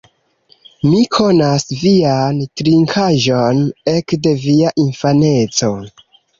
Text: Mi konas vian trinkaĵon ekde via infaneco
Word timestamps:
Mi 0.85 1.01
konas 1.15 1.65
vian 1.81 2.41
trinkaĵon 2.61 3.63
ekde 3.95 4.35
via 4.49 4.75
infaneco 4.89 5.75